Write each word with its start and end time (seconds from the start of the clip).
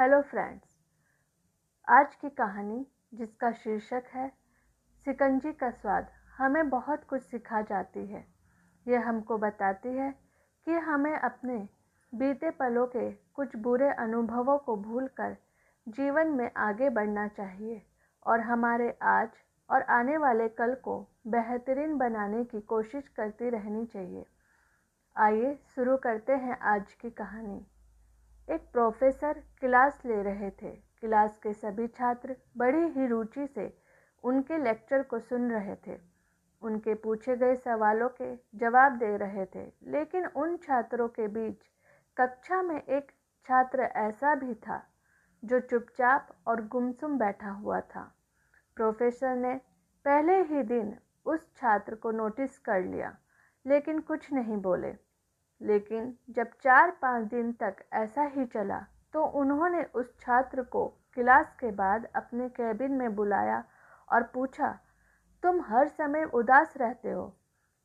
Hello 0.00 0.22
friends 0.22 0.68
आज 1.88 2.14
की 2.14 2.28
कहानी, 2.30 2.86
जिसका 3.14 3.52
शीर्षक 3.52 4.02
है, 4.14 4.32
सिकंजी 5.04 5.52
का 5.52 5.70
स्वाद। 5.70 6.08
हमें 6.36 6.68
बहुत 6.68 7.04
कुछ 7.04 7.22
सिखा 7.22 7.62
जाती 7.62 8.06
है। 8.06 8.26
यह 8.88 9.08
हमको 9.08 9.38
बताती 9.38 9.88
है 9.88 10.14
कि 10.64 10.72
हमें 10.72 11.18
अपने 11.18 11.68
बीते 12.14 12.50
पलों 12.50 12.86
के 12.86 13.12
कुछ 13.12 13.56
बुरे 13.56 13.88
अनुभवों 13.90 14.58
को 14.58 14.76
भूलकर 14.76 15.36
जीवन 15.88 16.26
में 16.26 16.50
आगे 16.56 16.88
बढ़ना 16.88 17.28
चाहिए 17.28 17.82
और 18.26 18.40
हमारे 18.40 18.98
आज 19.02 19.28
और 19.70 19.82
आने 19.82 20.16
वाले 20.16 20.48
कल 20.48 20.74
को 20.74 21.08
बेहतरीन 21.26 21.98
बनाने 21.98 22.44
की 22.44 22.60
कोशिश 22.60 23.08
करती 23.08 23.50
रहनी 23.50 23.86
चाहिए। 23.86 24.26
आइए 25.16 25.58
शुरू 25.74 25.96
करते 25.96 26.32
हैं 26.32 26.58
आज 26.58 26.92
की 26.92 27.10
कहानी। 27.10 27.66
एक 28.50 28.60
प्रोफेसर 28.72 29.42
क्लास 29.60 30.02
ले 30.06 30.22
रहे 30.22 30.50
थे। 30.50 30.70
क्लास 31.00 31.38
के 31.38 31.52
सभी 31.52 31.86
छात्र 31.86 32.36
बड़ी 32.56 32.86
ही 32.88 33.06
रुचि 33.06 33.46
से 33.46 33.66
उनके 34.24 34.58
लेक्चर 34.58 35.02
को 35.02 35.18
सुन 35.18 35.50
रहे 35.50 35.74
थे। 35.86 35.98
उनके 36.62 36.94
पूछे 36.94 37.36
गए 37.36 37.56
सवालों 37.56 38.08
के 38.08 38.34
जवाब 38.58 38.92
दे 38.92 39.16
रहे 39.16 39.44
थे। 39.46 39.64
लेकिन 39.82 40.26
उन 40.26 40.56
छात्रों 40.56 41.08
के 41.08 41.28
बीच 41.28 41.68
कक्षा 42.16 42.62
में 42.62 42.82
एक 42.82 43.12
छात्र 43.46 43.80
ऐसा 43.80 44.34
भी 44.34 44.54
था, 44.54 44.82
जो 45.44 45.60
चुपचाप 45.60 46.28
और 46.46 46.66
गुमसुम 46.66 47.18
बैठा 47.18 47.50
हुआ 47.50 47.80
था। 47.80 48.12
प्रोफेसर 48.76 49.36
ने 49.36 49.54
पहले 50.04 50.42
ही 50.42 50.62
दिन 50.62 50.96
उस 51.26 51.46
छात्र 51.56 51.94
को 51.94 52.10
नोटिस 52.10 52.58
कर 52.58 52.82
लिया, 52.82 53.16
लेकिन 53.66 54.00
कुछ 54.00 54.32
नहीं 54.32 54.56
बोले। 54.56 55.07
लेकिन 55.60 56.14
जब 56.30 56.50
चार 56.62 56.90
पाँच 57.02 57.26
दिन 57.26 57.52
तक 57.52 57.76
ऐसा 57.92 58.22
ही 58.22 58.44
चला 58.46 58.84
तो 59.12 59.24
उन्होंने 59.40 59.82
उस 59.94 60.18
छात्र 60.20 60.62
को 60.62 60.86
क्लास 61.14 61.54
के 61.60 61.70
बाद 61.70 62.06
अपने 62.16 62.48
कैबिन 62.48 62.92
में 62.92 63.14
बुलाया 63.14 63.64
और 64.12 64.22
पूछा, 64.22 64.78
तुम 65.42 65.60
हर 65.60 65.88
समय 65.88 66.24
उदास 66.24 66.76
रहते 66.76 67.10
हो? 67.10 67.26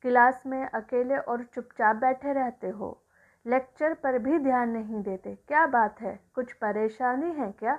क्लास 0.01 0.43
में 0.45 0.65
अकेले 0.65 1.17
और 1.17 1.43
चुपचाप 1.43 1.95
बैठे 1.95 2.33
रहते 2.33 2.69
हो? 2.69 2.99
लेक्चर 3.45 3.93
पर 3.93 4.17
भी 4.19 4.39
ध्यान 4.39 4.69
नहीं 4.69 5.01
देते? 5.03 5.35
क्या 5.47 5.65
बात 5.67 6.01
है? 6.01 6.19
कुछ 6.35 6.53
परेशानी 6.53 7.31
है 7.31 7.51
क्या? 7.51 7.75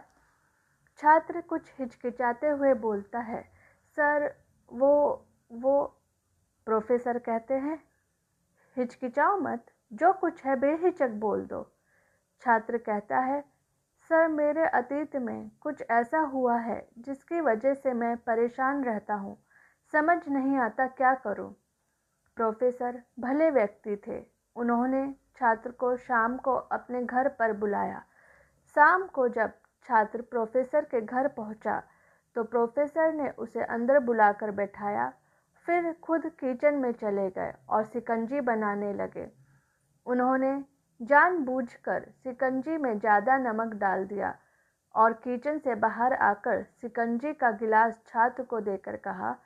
छात्र 0.98 1.41
कुछ 1.41 1.73
हिचकिचाते 1.79 2.48
हुए 2.48 2.75
बोलता 2.75 3.19
है, 3.19 3.42
सर, 3.97 4.34
वो 4.73 5.27
वो 5.53 5.84
प्रोफेसर 6.67 7.19
कहते 7.19 7.55
हैं। 7.55 7.79
हिचकिचाओ 8.77 9.39
मत। 9.39 9.67
जो 9.95 10.12
कुछ 10.12 10.45
है 10.45 10.56
बेहिचक 10.56 11.11
बोल 11.20 11.45
दो। 11.47 11.62
छात्र 12.42 12.78
कहता 12.78 13.19
है, 13.20 13.41
सर, 14.11 14.28
मेरे 14.28 14.67
अतीत 14.69 15.17
में 15.17 15.51
कुछ 15.61 15.83
ऐसा 15.91 16.19
हुआ 16.28 16.56
है 16.59 16.86
जिसकी 16.98 17.41
वजह 17.41 17.75
से 17.75 17.92
मैं 17.95 18.17
परेशान 18.19 18.83
रहता 18.84 19.14
हूँ। 19.14 19.36
समझ 19.92 20.19
नहीं 20.28 20.56
आता 20.59 20.86
क्या 20.89 21.14
करूँ? 21.17 21.51
प्रोफेसर 22.36 23.01
भले 23.20 23.51
व्यक्ति 23.51 23.97
थे, 24.06 24.23
उन्होंने 24.56 25.06
छात्र 25.36 25.70
को 25.70 25.97
शाम 25.98 26.36
को 26.39 26.55
अपने 26.55 27.03
घर 27.03 27.29
पर 27.31 27.53
बुलाया। 27.55 28.03
शाम 28.77 29.06
को 29.08 29.29
जब 29.31 29.53
छात्र 29.86 30.23
प्रोफेसर 30.25 30.84
के 30.84 31.01
घर 31.01 31.29
पहुँचा 31.31 31.83
तो 32.36 32.42
प्रोफेसर 32.45 33.12
ने 33.12 33.29
उसे 33.39 33.64
अंदर 33.64 33.98
बुलाकर 34.01 34.51
बैठाया, 34.51 35.12
फिर 35.67 35.92
खुद 36.03 36.27
किचन 36.41 36.75
में 36.75 36.92
चले 36.92 37.29
गए 37.31 37.53
और 37.69 37.84
सिकंजी 37.84 38.41
बनाने 38.42 38.92
लगे। 38.95 39.27
उन्होंने 40.07 40.53
जानबूझकर 41.01 42.05
शिकंजी 42.25 42.77
में 42.79 42.99
ज़्यादा 42.99 43.37
नमक 43.39 43.75
डाल 43.77 44.05
दिया 44.07 44.35
और 44.95 45.13
किचन 45.25 45.59
से 45.59 45.75
बाहर 45.77 46.13
आकर 46.13 46.63
शिकंजी 46.81 47.33
का 47.35 47.51
गिलास 47.53 48.01
छात्र 48.07 48.43
को 48.43 48.61
देकर 48.61 48.97
कहा, 48.99 49.37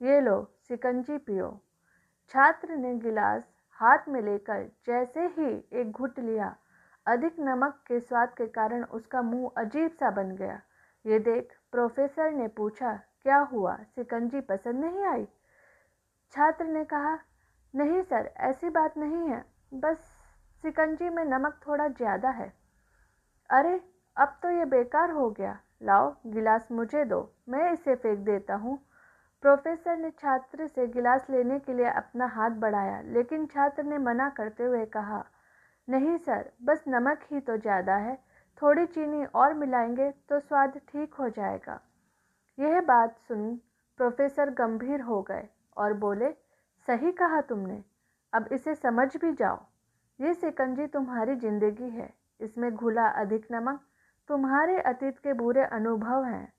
ये 0.00 0.20
लो 0.20 0.42
शिकंजी 0.68 1.18
पियो। 1.18 1.50
छात्र 2.30 2.76
ने 2.76 2.94
गिलास 2.98 3.42
हाथ 3.80 4.08
में 4.08 4.20
लेकर 4.22 4.64
जैसे 4.86 5.26
ही 5.28 5.50
एक 5.72 5.90
घुट 5.92 6.18
लिया, 6.18 6.54
अधिक 7.06 7.36
नमक 7.40 7.82
के 7.86 8.00
स्वाद 8.00 8.34
के 8.34 8.46
कारण 8.48 8.84
उसका 8.84 9.22
मुँह 9.22 9.50
अजीब 9.56 9.90
सा 9.90 10.10
बन 10.10 10.34
गया। 10.36 10.60
ये 11.04 11.18
देख, 11.18 11.52
प्रोफेसर 11.72 12.30
ने 12.30 12.48
पूछा, 12.48 12.92
क्या 13.22 13.36
हुआ? 13.52 13.76
शिकंजी 13.94 14.40
पसंद 14.40 14.84
नहीं 14.84 15.04
आई? 15.04 15.24
छात्र 16.34 16.64
ने 16.64 16.84
कहा, 16.84 17.18
नहीं 17.74 18.02
सर, 18.02 18.32
ऐसी 18.38 18.70
बात 18.70 18.96
नहीं 18.98 19.28
है। 19.28 19.44
बस 19.72 19.98
सिकंजी 20.64 21.08
में 21.08 21.24
नमक 21.24 21.60
थोड़ा 21.66 21.86
ज़्यादा 21.88 22.30
है। 22.30 22.52
अरे, 23.50 23.80
अब 24.16 24.38
तो 24.42 24.50
ये 24.50 24.64
बेकार 24.64 25.10
हो 25.10 25.28
गया। 25.30 25.58
लाओ, 25.82 26.14
गिलास 26.26 26.68
मुझे 26.72 27.04
दो, 27.04 27.18
मैं 27.48 27.72
इसे 27.72 27.94
फेंक 27.94 28.18
देता 28.18 28.54
हूँ। 28.54 28.78
प्रोफेसर 29.42 29.96
ने 29.96 30.10
छात्र 30.10 30.66
से 30.66 30.86
गिलास 30.86 31.26
लेने 31.30 31.58
के 31.58 31.72
लिए 31.72 31.86
अपना 31.86 32.26
हाथ 32.26 32.50
बढ़ाया, 32.50 33.00
लेकिन 33.02 33.46
छात्र 33.46 33.82
ने 33.82 33.98
मना 33.98 34.28
करते 34.28 34.64
हुए 34.64 34.84
कहा, 34.86 35.24
नहीं 35.88 36.16
सर, 36.18 36.50
बस 36.62 36.84
नमक 36.88 37.26
ही 37.32 37.40
तो 37.40 37.56
ज़्यादा 37.56 37.96
है। 37.96 38.16
थोड़ी 38.62 38.86
चीनी 38.86 39.24
और 39.24 39.54
मिलाएँगे 39.54 40.10
तो 40.28 40.38
स्वाद 40.40 40.80
ठीक 40.88 41.14
हो 41.14 41.28
जाएगा। 41.28 41.80
यह 42.58 42.80
बात 42.80 43.18
सुन 43.18 43.54
प्रोफेसर 44.00 44.50
गंभीर 44.50 45.00
हो 45.00 45.20
गए 45.22 45.48
और 45.76 45.92
बोले, 45.94 46.30
सही 46.88 47.12
कहा 47.12 47.40
तुमने। 47.40 47.82
अब 48.32 48.48
इसे 48.52 48.74
समझ 48.74 49.16
भी 49.16 49.32
जाओ। 49.32 49.64
ये 50.20 50.34
सिकंजी 50.34 50.86
तुम्हारी 50.86 51.36
ज़िंदगी 51.36 51.90
है। 51.90 52.14
इसमें 52.40 52.74
घुला 52.74 53.06
अधिक 53.08 53.46
नमक। 53.52 53.80
तुम्हारे 54.28 54.80
अतीत 54.80 55.18
के 55.18 55.32
बुरे 55.32 55.64
अनुभव 55.64 56.24
हैं। 56.24 56.52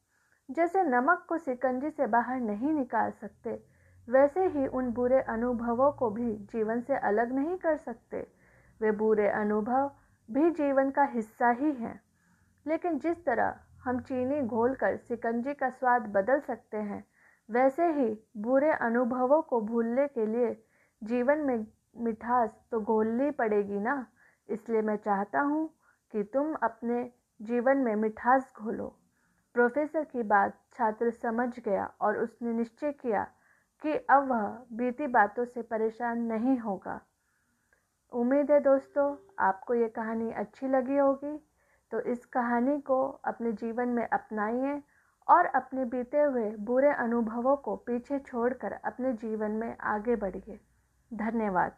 जैसे 0.49 0.83
नमक 0.83 1.25
को 1.29 1.37
सिकंजी 1.37 1.89
से 1.89 2.07
बाहर 2.07 2.39
नहीं 2.39 2.73
निकाल 2.73 3.11
सकते, 3.11 3.63
वैसे 4.09 4.45
ही 4.45 4.67
उन 4.67 4.91
बुरे 4.91 5.21
अनुभवों 5.21 5.91
को 5.91 6.09
भी 6.09 6.33
जीवन 6.35 6.81
से 6.81 6.97
अलग 6.97 7.31
नहीं 7.31 7.57
कर 7.57 7.77
सकते। 7.77 8.27
वे 8.81 8.91
बुरे 8.91 9.29
अनुभव 9.29 9.91
भी 10.31 10.51
जीवन 10.51 10.89
का 10.91 11.03
हिस्सा 11.03 11.49
ही 11.49 11.71
हैं। 11.71 12.01
लेकिन 12.67 12.99
जिस 12.99 13.25
तरह 13.25 13.59
हम 13.83 13.99
चीनी 13.99 14.41
घोलकर 14.41 14.97
सिकंजी 14.97 15.53
का 15.53 15.69
स्वाद 15.69 16.01
बदल 16.01 16.39
सकते 16.39 16.77
हैं, 16.77 17.03
वैसे 17.49 17.91
ही 17.91 18.23
बुरे 18.37 18.71
अनुभवों 18.71 19.41
को 19.41 19.61
भूलने 19.61 20.07
के 20.07 20.25
लिए 20.25 20.66
जीवन 21.01 21.37
में 21.37 21.65
मिठास 21.97 22.49
तो 22.71 22.79
घोलनी 22.81 23.31
पड़ेगी 23.31 23.79
ना? 23.79 24.05
इसलिए 24.49 24.81
मैं 24.81 24.95
चाहता 24.95 25.41
हूँ 25.41 25.67
कि 26.13 26.23
तुम 26.23 26.53
अपने 26.53 27.11
जीवन 27.41 27.77
में 27.77 27.95
मिठास 27.95 28.53
घोलो। 28.57 28.87
प्रोफेसर 29.55 30.03
की 30.03 30.23
बात 30.23 30.59
छात्र 30.73 31.11
समझ 31.11 31.59
गया 31.59 31.85
और 32.01 32.17
उसने 32.17 32.53
निश्चय 32.53 32.91
किया 32.91 33.23
कि 33.81 33.93
अब 34.09 34.27
वह 34.29 34.47
बीती 34.73 35.07
बातों 35.07 35.45
से 35.45 35.61
परेशान 35.61 36.21
नहीं 36.23 36.57
होगा। 36.57 36.99
उम्मीद 38.11 38.51
है 38.51 38.59
दोस्तों, 38.59 39.15
आपको 39.39 39.73
ये 39.73 39.87
कहानी 39.87 40.31
अच्छी 40.31 40.67
लगी 40.67 40.97
होगी। 40.97 41.37
तो 41.91 41.99
इस 42.01 42.25
कहानी 42.25 42.79
को 42.81 43.01
अपने 43.25 43.51
जीवन 43.51 43.89
में 43.89 44.07
अपनाइए 44.07 44.81
और 45.27 45.45
अपने 45.45 45.85
बीते 45.85 46.21
हुए 46.21 46.49
बुरे 46.61 46.93
अनुभवों 46.93 47.55
को 47.57 47.75
पीछे 47.75 48.19
छोड़कर 48.19 48.71
अपने 48.71 49.13
जीवन 49.13 49.51
में 49.51 49.77
आगे 49.77 50.15
बढ़िए। 50.15 50.59
धन्यवाद। 51.11 51.71